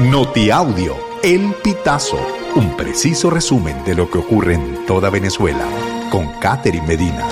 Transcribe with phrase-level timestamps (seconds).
[0.00, 2.16] Notiaudio, El Pitazo,
[2.56, 5.66] un preciso resumen de lo que ocurre en toda Venezuela,
[6.10, 7.28] con Catherine Medina.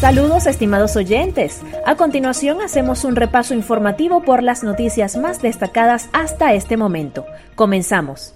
[0.00, 1.62] Saludos estimados oyentes.
[1.86, 7.24] A continuación hacemos un repaso informativo por las noticias más destacadas hasta este momento.
[7.54, 8.34] Comenzamos.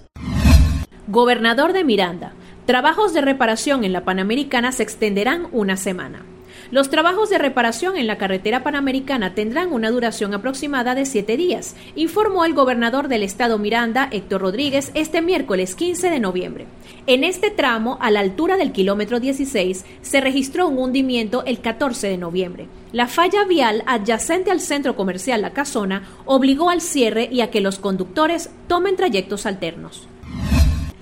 [1.09, 2.31] Gobernador de Miranda.
[2.65, 6.23] Trabajos de reparación en la Panamericana se extenderán una semana.
[6.69, 11.75] Los trabajos de reparación en la carretera panamericana tendrán una duración aproximada de siete días,
[11.95, 16.67] informó el gobernador del estado Miranda, Héctor Rodríguez, este miércoles 15 de noviembre.
[17.07, 22.07] En este tramo, a la altura del kilómetro 16, se registró un hundimiento el 14
[22.07, 22.67] de noviembre.
[22.91, 27.61] La falla vial adyacente al centro comercial La Casona obligó al cierre y a que
[27.61, 30.07] los conductores tomen trayectos alternos.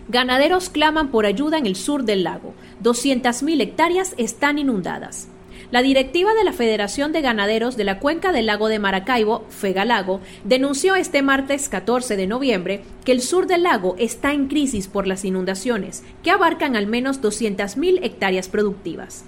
[0.08, 2.54] Ganaderos claman por ayuda en el sur del lago.
[2.82, 5.28] 200.000 hectáreas están inundadas.
[5.72, 10.20] La directiva de la Federación de Ganaderos de la Cuenca del Lago de Maracaibo, Fegalago,
[10.44, 15.08] denunció este martes 14 de noviembre que el sur del lago está en crisis por
[15.08, 19.26] las inundaciones, que abarcan al menos 200.000 hectáreas productivas.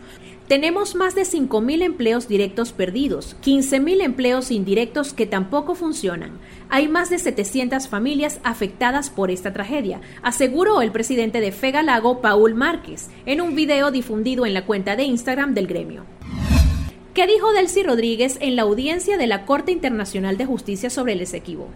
[0.51, 6.41] Tenemos más de 5.000 empleos directos perdidos, 15.000 empleos indirectos que tampoco funcionan.
[6.67, 12.53] Hay más de 700 familias afectadas por esta tragedia, aseguró el presidente de Fegalago, Paul
[12.53, 16.03] Márquez, en un video difundido en la cuenta de Instagram del gremio.
[17.13, 21.19] ¿Qué dijo Delcy Rodríguez en la audiencia de la Corte Internacional de Justicia sobre el
[21.19, 21.67] Esequibo?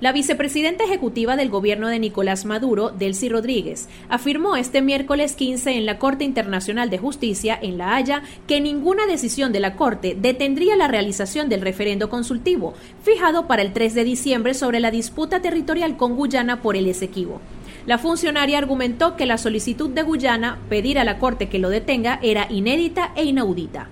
[0.00, 5.84] La vicepresidenta ejecutiva del gobierno de Nicolás Maduro, Delcy Rodríguez, afirmó este miércoles 15 en
[5.84, 10.74] la Corte Internacional de Justicia en La Haya que ninguna decisión de la Corte detendría
[10.74, 15.98] la realización del referendo consultivo, fijado para el 3 de diciembre sobre la disputa territorial
[15.98, 17.42] con Guyana por el Esequibo.
[17.84, 22.18] La funcionaria argumentó que la solicitud de Guyana pedir a la Corte que lo detenga
[22.22, 23.90] era inédita e inaudita.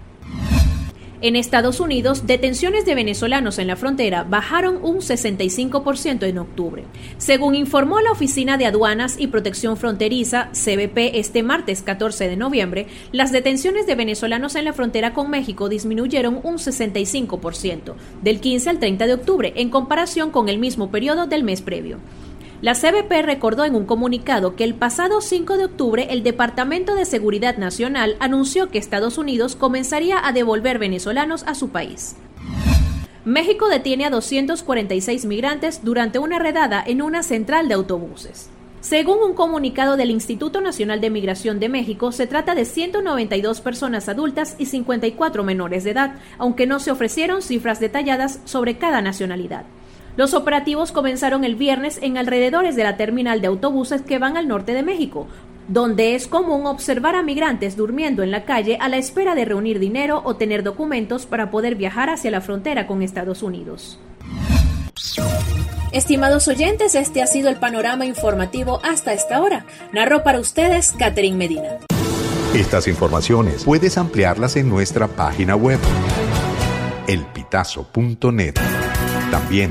[1.27, 6.85] En Estados Unidos, detenciones de venezolanos en la frontera bajaron un 65% en octubre.
[7.19, 12.87] Según informó la Oficina de Aduanas y Protección Fronteriza, CBP, este martes 14 de noviembre,
[13.11, 18.79] las detenciones de venezolanos en la frontera con México disminuyeron un 65%, del 15 al
[18.79, 21.99] 30 de octubre, en comparación con el mismo periodo del mes previo.
[22.63, 27.05] La CBP recordó en un comunicado que el pasado 5 de octubre el Departamento de
[27.05, 32.17] Seguridad Nacional anunció que Estados Unidos comenzaría a devolver venezolanos a su país.
[33.27, 38.49] México detiene a 246 migrantes durante una redada en una central de autobuses.
[38.81, 44.09] Según un comunicado del Instituto Nacional de Migración de México, se trata de 192 personas
[44.09, 49.65] adultas y 54 menores de edad, aunque no se ofrecieron cifras detalladas sobre cada nacionalidad.
[50.17, 54.49] Los operativos comenzaron el viernes en alrededores de la terminal de autobuses que van al
[54.49, 55.27] norte de México,
[55.69, 59.79] donde es común observar a migrantes durmiendo en la calle a la espera de reunir
[59.79, 63.99] dinero o tener documentos para poder viajar hacia la frontera con Estados Unidos.
[65.93, 69.67] Estimados oyentes, este ha sido el panorama informativo hasta esta hora.
[69.93, 71.79] Narró para ustedes Catherine Medina.
[72.55, 75.79] Estas informaciones puedes ampliarlas en nuestra página web
[77.07, 78.55] elpitazo.net.
[79.31, 79.71] También